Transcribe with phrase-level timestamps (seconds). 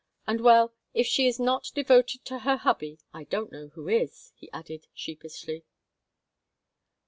[0.25, 4.31] And, well, if she is not devoted to her hubby, I don't know who is,"
[4.35, 5.63] he added, sheepishly.